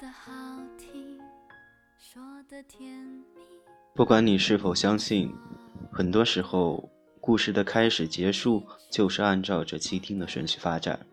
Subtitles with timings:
[0.00, 0.30] 的好
[0.78, 1.18] 听，
[1.98, 3.24] 说的甜蜜。
[3.96, 5.34] 不管你是否相信，
[5.90, 6.88] 很多时候，
[7.20, 11.04] 故事的开始、结束就是按照这七天的顺序发展。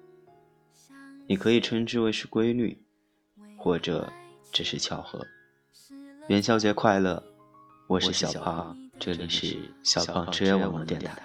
[1.25, 2.79] 你可以称之为是规律，
[3.57, 4.13] 或者
[4.51, 5.25] 只是巧合。
[6.27, 7.23] 元宵节快乐！
[7.87, 11.23] 我是小胖，这里是小胖吃夜网络电台。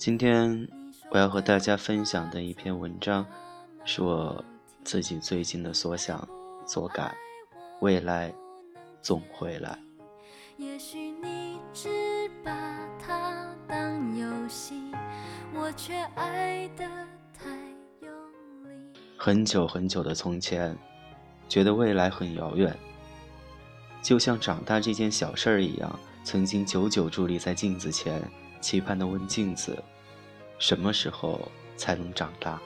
[0.00, 0.66] 今天
[1.10, 3.26] 我要和大家分享的一篇文章，
[3.84, 4.42] 是我
[4.82, 6.26] 自己最近的所想
[6.66, 7.14] 所感。
[7.80, 8.32] 未来
[9.02, 9.78] 总会来。
[10.56, 11.90] 也许你只
[12.42, 12.50] 把
[12.98, 14.90] 它当游戏，
[15.54, 16.86] 我却爱得
[17.38, 17.50] 太
[18.00, 18.10] 用
[18.64, 18.98] 力。
[19.18, 20.74] 很久很久的从前，
[21.46, 22.74] 觉得未来很遥远，
[24.00, 28.18] 就像长大这件小事儿一样，曾经久久伫立在镜子前。
[28.60, 29.82] 期盼地问镜子
[30.58, 32.60] ：“什么时候才能长大？”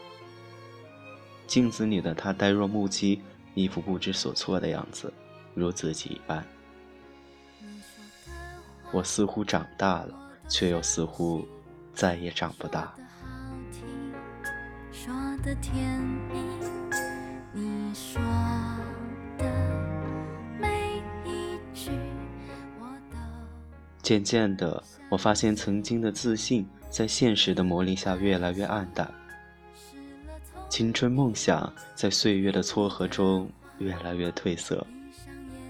[1.46, 3.22] 镜子里的他呆若木鸡，
[3.54, 5.12] 一副不知所措的样子，
[5.54, 6.44] 如自己一般。
[8.92, 11.46] 我似乎长大了，却又似乎
[11.92, 12.94] 再也长不大。
[24.04, 29.10] 渐渐的，我发现曾经的自信在现实的磨砺下越来越暗淡，
[30.68, 34.86] 青春梦想在岁月的撮合中越来越褪色，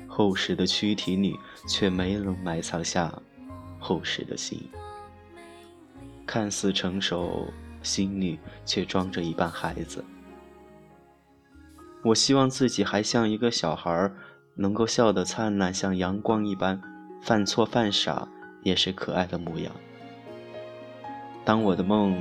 [0.09, 3.17] 厚实的躯体里却没能埋藏下
[3.78, 4.69] 厚实的心，
[6.27, 7.47] 看似成熟，
[7.84, 10.05] 心里却装着一半孩子。
[12.03, 14.11] 我希望自己还像一个小孩，
[14.56, 16.83] 能够笑得灿烂，像阳光一般。
[17.25, 18.29] 犯错犯傻
[18.62, 19.73] 也是可爱的模样。
[21.43, 22.15] 当我的梦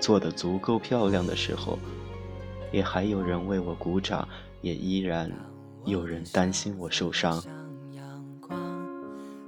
[0.00, 1.78] 做得足够漂亮的时候，
[2.72, 4.28] 也还有人为我鼓掌，
[4.60, 5.30] 也依然
[5.84, 7.40] 有人担心我受伤。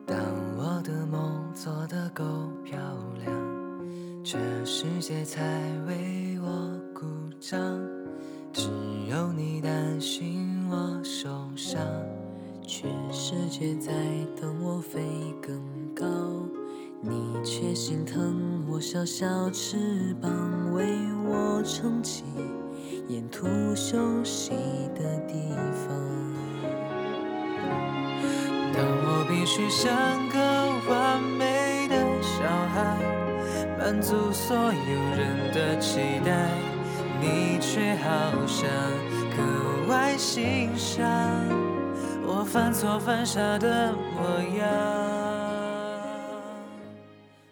[0.06, 0.16] 当
[0.56, 2.25] 我的梦做得够
[2.65, 2.78] 漂
[3.25, 3.34] 亮，
[4.25, 5.42] 这世界才
[5.88, 7.06] 为我鼓
[7.41, 7.59] 掌。
[8.53, 8.69] 只
[9.09, 11.81] 有你担心我受伤。
[12.72, 13.91] 全世界在
[14.41, 15.00] 等我飞
[15.42, 15.60] 更
[15.92, 16.06] 高，
[17.00, 20.86] 你却心疼我小小翅膀，为
[21.26, 22.22] 我撑起
[23.09, 24.53] 沿途休息
[24.94, 25.34] 的地
[25.75, 25.98] 方。
[28.72, 29.92] 当我必须像
[30.28, 30.38] 个
[30.88, 32.97] 完美的小孩，
[33.80, 36.53] 满足所有人的期待，
[37.20, 38.70] 你却好像
[39.36, 41.59] 格外欣赏。
[42.52, 44.68] 犯错犯傻的模样。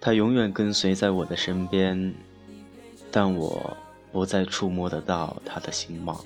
[0.01, 2.13] 他永远跟随在我的身边，
[3.09, 3.77] 但我
[4.11, 6.21] 不再触摸得到他的形貌，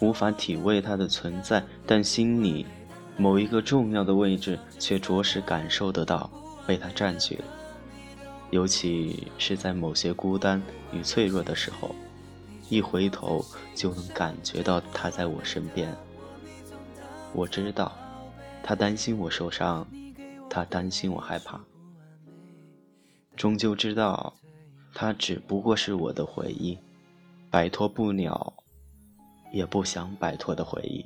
[0.00, 2.64] 无法体味他的存在，但心里
[3.18, 6.30] 某一个重要的位置却着实感受得到
[6.66, 7.44] 被他占据了。
[8.48, 10.62] 尤其是在某些孤单
[10.94, 11.94] 与脆弱的时候，
[12.70, 15.94] 一回头就能感觉到他在我身边。
[17.34, 17.92] 我知道，
[18.66, 19.86] 他担心我受伤，
[20.48, 21.60] 他担心我害怕。
[23.36, 24.32] 终究知道，
[24.94, 26.78] 他只不过是我的回忆，
[27.50, 28.54] 摆脱不了，
[29.52, 31.04] 也不想摆脱的回忆。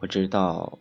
[0.00, 0.78] 我知道，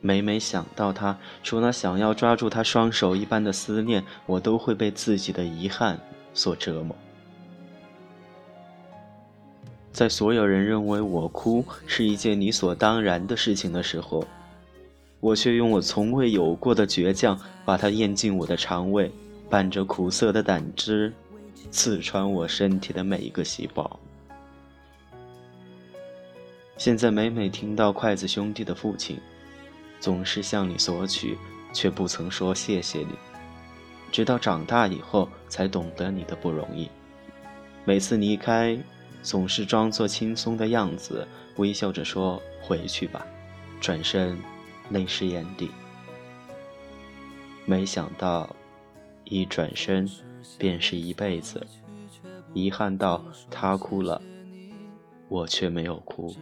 [0.00, 5.98] 每每想到他，除了想要抓住他双手一般的思念，我都会被自己的遗憾
[6.32, 6.94] 所折磨。
[10.00, 14.26] 在所有人认为我哭是一件理所当然的事情的时候，
[15.20, 19.12] 我却用我从未有过的倔强，把它咽进我的肠胃，
[19.50, 21.12] 伴着苦涩的胆汁，
[21.70, 24.00] 刺穿我身体的每一个细胞。
[26.78, 29.18] 现在每每听到筷子兄弟的父亲，
[30.00, 31.36] 总是向你索取，
[31.74, 33.12] 却不曾说谢谢你，
[34.10, 36.88] 直到长大以后才懂得你的不容易。
[37.84, 38.78] 每次离开。
[39.22, 41.26] 总是装作轻松的样子，
[41.56, 43.26] 微笑着说：“回去吧。”
[43.80, 44.38] 转身，
[44.90, 45.70] 泪湿眼底。
[47.66, 48.54] 没想到，
[49.24, 50.08] 一转身
[50.58, 51.66] 便是一辈子。
[52.52, 54.20] 遗憾到他哭了，
[55.28, 56.34] 我却没有哭。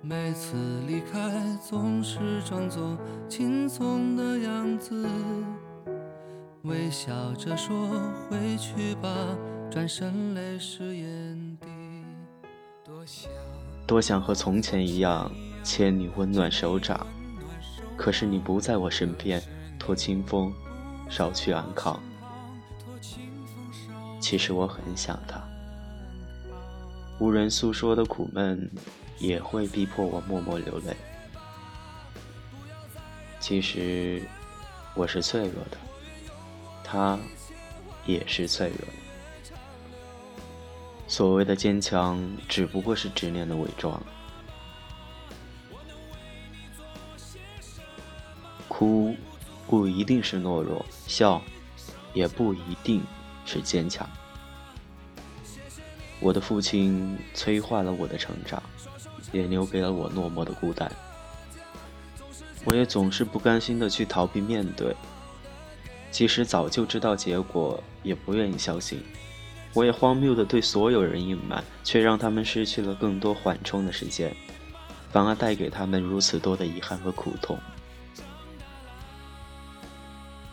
[0.00, 0.56] 每次
[0.86, 2.96] 离开，总是装作
[3.28, 5.07] 轻松的样子。
[6.88, 7.86] 微笑着说
[8.30, 9.10] 回去吧，
[9.70, 11.66] 转身泪湿眼底。
[13.86, 15.30] 多想和从前一样
[15.62, 17.06] 牵你温暖手掌，
[17.94, 19.38] 可是你不在我身边，
[19.78, 20.50] 托清风
[21.10, 22.00] 捎去安康。
[24.18, 25.46] 其实我很想他，
[27.20, 28.66] 无人诉说的苦闷
[29.18, 30.96] 也会逼迫我默默流泪。
[33.38, 34.22] 其实
[34.94, 35.76] 我是脆弱的，
[36.90, 37.18] 他
[38.06, 38.92] 也是脆弱的。
[41.06, 42.18] 所谓的坚强，
[42.48, 44.02] 只不过是执念的伪装。
[48.66, 49.14] 哭，
[49.66, 51.42] 不一定是懦弱；笑，
[52.14, 53.02] 也不一定
[53.44, 54.08] 是坚强。
[56.20, 58.62] 我的父亲催化了我的成长，
[59.32, 60.90] 也留给了我落寞的孤单。
[62.64, 64.94] 我也总是不甘心的去逃避面对，
[66.10, 69.00] 即使早就知道结果，也不愿意相信。
[69.74, 74.34] 我也荒谬的对所有人隐瞒，却让他们失去了更多缓冲的时间，
[75.12, 77.58] 反而带给他们如此多的遗憾和苦痛。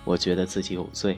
[0.04, 1.18] 我觉得自己有罪，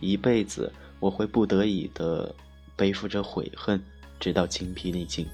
[0.00, 2.34] 一辈子我会不得已的
[2.76, 3.82] 背负着悔恨，
[4.18, 5.26] 直到精疲力尽。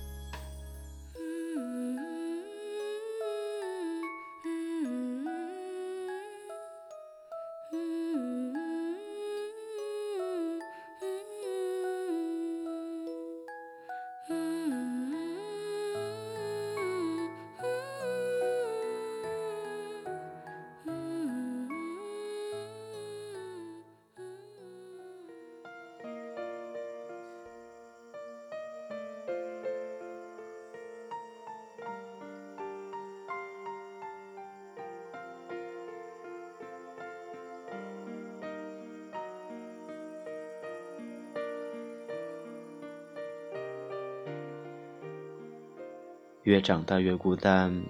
[46.47, 47.83] 越长大越孤单，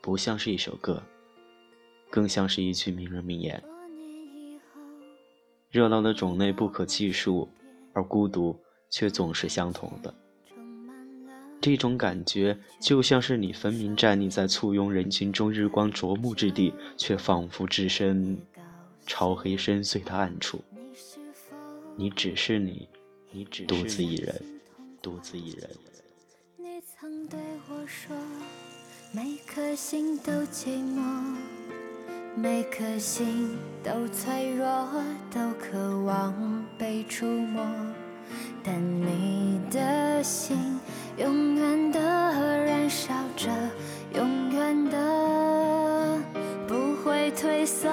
[0.00, 1.00] 不像是一首歌，
[2.10, 3.62] 更像是一句名人名言。
[5.70, 7.48] 热闹的种类不可计数，
[7.92, 8.58] 而孤独
[8.90, 10.12] 却总是相同的。
[11.60, 18.36] 这种感觉就像是你分明站立在簇拥人群中日光灼目之地，却仿佛置身
[19.06, 20.60] 超黑深邃的暗处。
[21.94, 22.88] 你只是你，
[23.30, 24.42] 你只独自一人，
[25.00, 25.70] 独自一人。
[27.32, 28.14] 对我说，
[29.10, 31.34] 每颗心都寂寞，
[32.36, 34.66] 每颗心都脆弱，
[35.30, 37.64] 都渴望被触摸。
[38.62, 40.78] 但你的心
[41.16, 41.98] 永远的
[42.66, 43.48] 燃烧着，
[44.14, 46.18] 永远的
[46.68, 47.88] 不会退缩。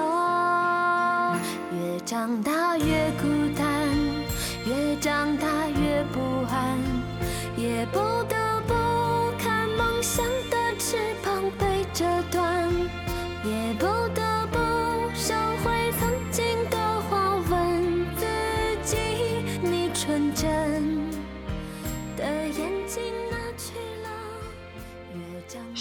[1.72, 3.26] 越长大越孤
[3.56, 3.88] 单，
[4.66, 6.20] 越长大越不
[6.52, 6.78] 安，
[7.56, 7.98] 也不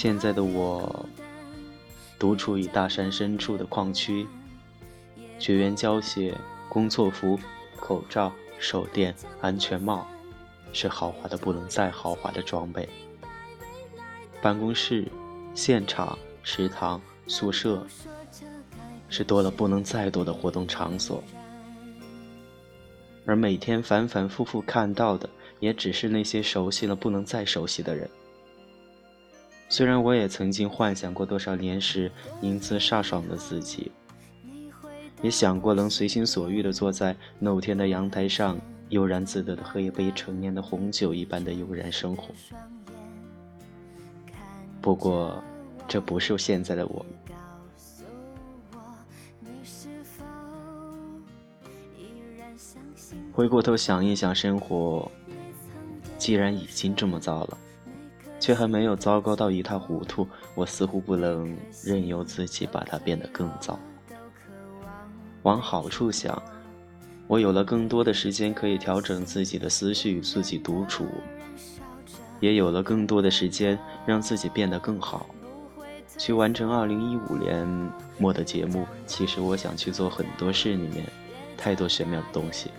[0.02, 1.06] 现在的我，
[2.18, 4.26] 独处于大山深处的矿区，
[5.38, 6.34] 绝缘胶鞋、
[6.70, 7.38] 工作服、
[7.76, 10.08] 口罩、手电、安全帽，
[10.72, 12.88] 是豪华的不能再豪华的装备。
[14.42, 15.06] 办公室、
[15.54, 17.86] 现场、食堂、宿舍，
[19.10, 21.22] 是多了不能再多的活动场所。
[23.26, 25.30] 而每天反反复复看到的，
[25.60, 28.10] 也只是那些熟悉了不能再熟悉的人。
[29.72, 32.12] 虽然我也曾经幻想过多少年时
[32.42, 33.92] 英姿飒爽的自己，
[35.22, 38.60] 也想过能随心所欲地坐在露天的阳台上，
[38.90, 42.34] 悠然自得地喝一杯陈年的红酒一般的悠然生活。
[44.82, 45.42] 不过，
[45.88, 47.06] 这不是现在的我。
[53.32, 55.10] 回过头想一想，生活
[56.18, 57.58] 既然已经这么糟了。
[58.40, 63.78] 却还没有糟糕到一塌糊涂，我似乎不能任由自己把它变得更糟。
[65.44, 66.42] 往好处想，
[67.28, 71.08] 我有了更多的时间可以调整自己的思绪，自己独处，
[72.40, 75.28] 也有了更多的时间让自己变得更好，
[76.18, 78.86] 去完成2015年末的节目。
[79.06, 81.06] 其实我想去做很多事，里面
[81.58, 82.72] 太多玄妙的东西。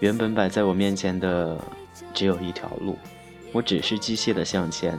[0.00, 1.58] 原本摆在我面前的
[2.12, 2.98] 只有一条路，
[3.52, 4.98] 我只是机械的向前。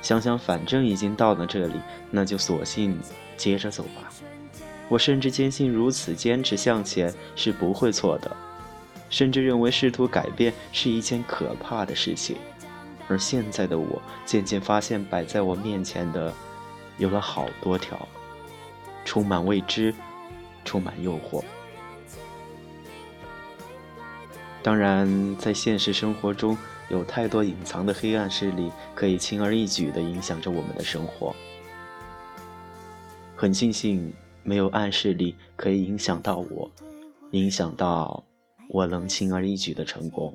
[0.00, 1.74] 想想反正已经到了这里，
[2.10, 2.98] 那就索性
[3.36, 4.10] 接着走吧。
[4.88, 8.36] 我甚至坚信如此坚持向前是不会错的，
[9.08, 12.36] 甚至认为试图改变是一件可怕的事情。
[13.08, 16.32] 而现在的我渐渐发现，摆在我面前的
[16.98, 18.06] 有了好多条，
[19.04, 19.94] 充满未知，
[20.64, 21.42] 充满诱惑。
[24.64, 26.56] 当然，在现实生活中，
[26.88, 31.36] 有太多隐藏的黑暗势力可以轻而易举地影响着我们的生活。
[33.36, 34.10] 很庆幸，
[34.42, 36.70] 没有暗势力可以影响到我，
[37.32, 38.24] 影响到
[38.70, 40.34] 我能轻而易举的成功。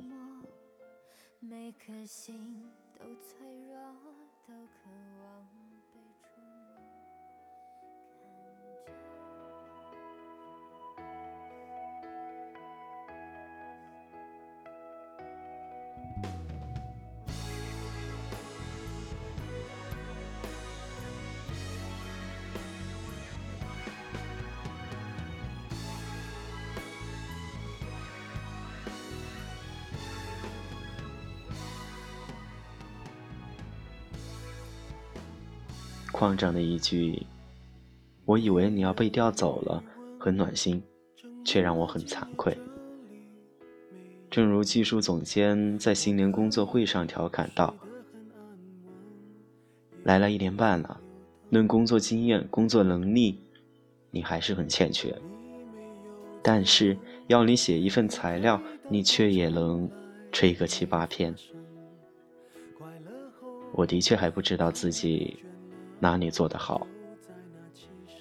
[36.20, 37.26] 慌张的一句
[38.26, 39.82] ：“我以为你要被调走了，
[40.18, 40.82] 很暖心，
[41.46, 42.54] 却让我很惭愧。”
[44.30, 47.74] 正如技术总监在新年工作会上调侃道
[50.04, 51.00] ：“来了一年半了，
[51.48, 53.38] 论工作经验、工作能力，
[54.10, 55.18] 你还是很欠缺。
[56.42, 56.94] 但是
[57.28, 58.60] 要你写一份材料，
[58.90, 59.90] 你却也能
[60.30, 61.34] 吹个七八篇。
[63.72, 65.34] 我的确还不知道自己。”
[66.00, 66.86] 哪里做得好，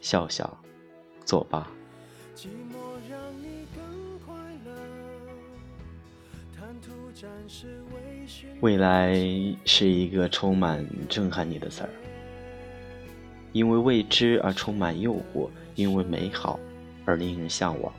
[0.02, 0.56] 笑笑，
[1.26, 1.66] 作罢。
[8.62, 9.16] 未来
[9.66, 11.90] 是一个充满震撼力的词儿，
[13.54, 16.60] 因为未知而充满诱惑，因为美好
[17.06, 17.94] 而令人向往。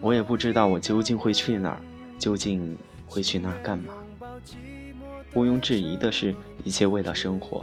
[0.00, 1.80] 我也不知道我究竟会去哪儿，
[2.18, 2.76] 究竟
[3.06, 3.94] 会去那儿干嘛。
[5.36, 7.62] 毋庸置疑的是，一切为了生活。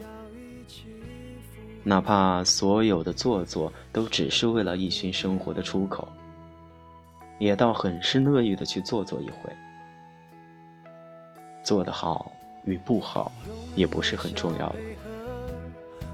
[1.81, 6.07] 哪怕所有的做作都只是为了一寻生活的出口，
[7.39, 9.51] 也倒很是乐意的去做做一回。
[11.63, 12.31] 做得好
[12.63, 13.31] 与不好，
[13.75, 14.75] 也不是很重要了。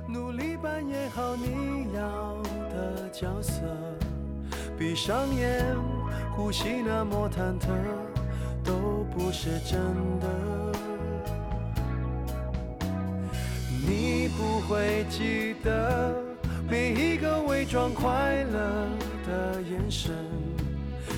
[0.07, 3.63] 努力扮演好你要的角色，
[4.77, 5.61] 闭上眼，
[6.37, 7.67] 呼吸那么忐忑，
[8.63, 9.77] 都不是真
[10.21, 10.58] 的。
[14.39, 16.15] 不会记得
[16.69, 18.87] 每一个伪装快乐
[19.27, 20.15] 的眼神，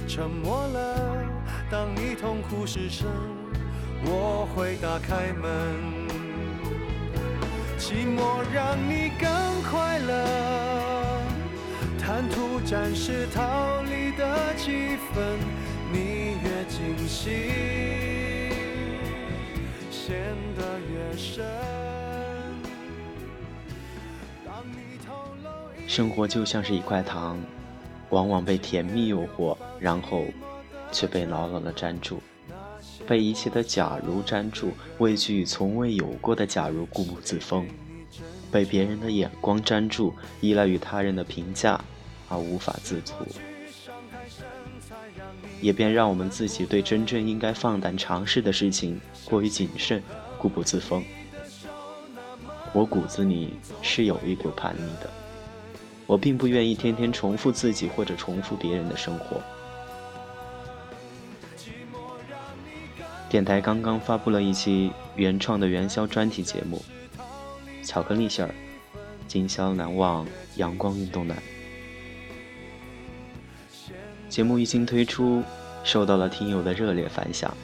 [0.07, 1.23] 沉默了。
[1.69, 3.07] 当你痛哭失声，
[4.03, 5.47] 我会打开门。
[7.77, 9.29] 寂寞让你更
[9.69, 11.21] 快乐，
[11.99, 15.37] 贪图暂时逃离的气氛，
[15.93, 17.29] 你越惊喜，
[19.91, 21.80] 陷得越深。
[25.87, 27.39] 生活就像是一块糖，
[28.09, 30.23] 往往被甜蜜诱惑，然后
[30.91, 32.21] 却被牢牢的粘住，
[33.07, 37.67] 被一切的假如粘住，畏惧从未有过的假如固步自封，
[38.51, 41.79] 被别人的眼光粘住，依赖于他人的评价
[42.29, 43.13] 而无法自足，
[45.61, 50.01] 也便让我们自己对真正应该放胆尝试的事情过于谨慎，
[50.37, 51.03] 固步自封。
[52.73, 55.09] 我骨子里是有一股叛逆的。
[56.07, 59.41] 我并不愿意天天重复自己或者重复别人的生活。
[63.29, 66.83] 电台刚刚发布了一期原创的元宵专题节目，
[67.87, 68.53] 《巧克力馅儿，
[69.25, 71.37] 今宵难忘阳光运动男》。
[74.27, 75.41] 节目一经推出，
[75.83, 77.55] 受到了听友的热烈反响。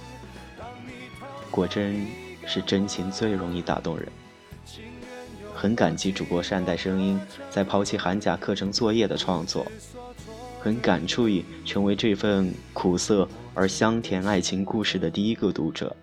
[1.51, 2.07] 果真
[2.45, 4.07] 是真情最容易打动人。
[5.57, 9.65] 很感激主播善待声音在抛弃寒假课程作业的创作，
[10.59, 15.95] 很感触于成为这份苦涩而香甜爱情故事的第一个读者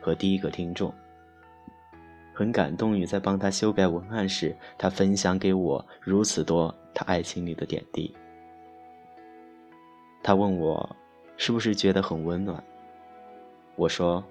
[0.00, 0.90] 和第一个听众，
[2.32, 8.10] 很感动于在帮他修改文案时，他分享给我如此多他爱情里的点滴。
[10.22, 10.96] 他问我
[11.36, 12.64] 是不是觉得很温暖，
[13.76, 14.24] 我说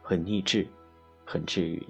[0.00, 0.66] 很励志，
[1.26, 1.86] 很治愈。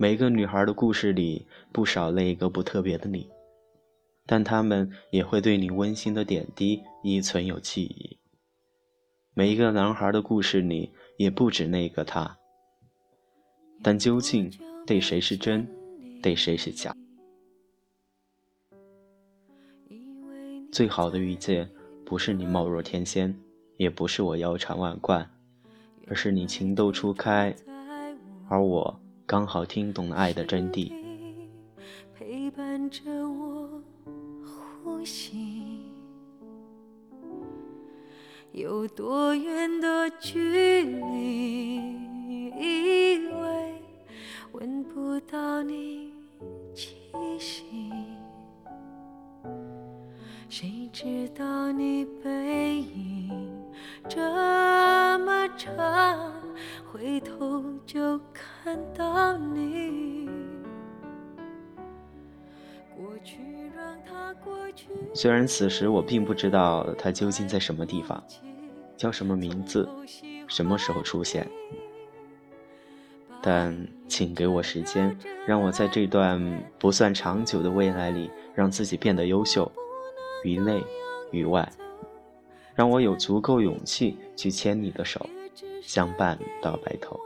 [0.00, 3.28] 每一个女孩的故事里，不少那个不特别的你，
[4.26, 8.16] 但她们也会对你温馨的点滴依存有记忆。
[9.34, 12.38] 每一个男孩的故事里，也不止那个他。
[13.82, 14.48] 但究竟
[14.86, 15.68] 对谁是真，
[16.22, 16.94] 对谁是假？
[20.70, 21.68] 最好的遇见，
[22.06, 23.36] 不是你貌若天仙，
[23.78, 25.28] 也不是我腰缠万贯，
[26.06, 27.52] 而是你情窦初开，
[28.48, 29.00] 而我。
[29.28, 30.90] 刚好听懂了爱的真谛。
[32.18, 33.82] 陪伴着我
[34.82, 35.82] 呼吸，
[38.52, 41.76] 有多远的距离，
[42.56, 43.74] 以为
[44.52, 46.10] 闻不到你
[46.74, 46.96] 气
[47.38, 47.92] 息。
[50.48, 52.37] 谁知道你背
[65.18, 68.22] 虽然此时我并不知道他究竟在什么地方，
[68.96, 69.88] 叫什么名字，
[70.46, 71.44] 什么时候出现，
[73.42, 79.68] 但请给我时间，让我在这段不算长久的未来里，让自己变得优秀。
[80.44, 80.80] 于内
[81.32, 81.68] 于外，
[82.76, 85.28] 让我有足够勇气去牵你的手，
[85.82, 87.18] 相伴到白头。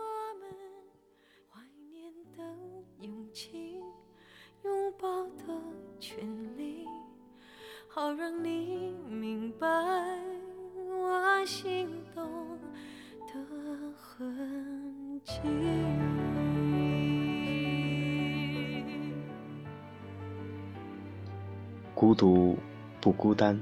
[22.13, 22.59] 孤独。
[23.01, 23.59] 不孤单，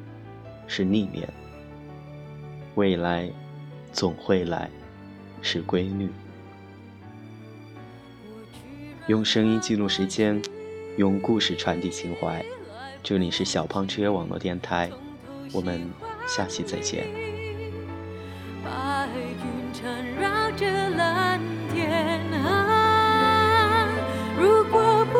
[0.66, 1.24] 是历练；
[2.74, 3.30] 未来
[3.92, 4.68] 总会来，
[5.40, 6.10] 是规律。
[9.06, 10.42] 用声音记录时间，
[10.96, 12.44] 用故事传递情怀。
[13.04, 14.90] 这里是小胖之约网络电台，
[15.52, 15.88] 我们
[16.26, 17.06] 下期再见。
[18.64, 21.40] 白云缠绕着蓝
[21.72, 22.20] 天
[24.36, 25.19] 如果不